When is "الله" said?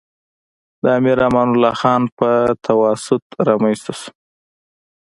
1.51-1.73